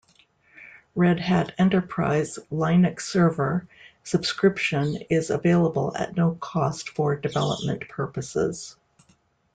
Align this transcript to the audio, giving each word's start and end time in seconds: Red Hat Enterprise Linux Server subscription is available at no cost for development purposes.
Red 0.95 1.19
Hat 1.19 1.53
Enterprise 1.59 2.39
Linux 2.51 3.01
Server 3.01 3.67
subscription 4.03 4.95
is 5.11 5.29
available 5.29 5.95
at 5.95 6.17
no 6.17 6.33
cost 6.41 6.89
for 6.89 7.15
development 7.15 7.87
purposes. 7.87 8.77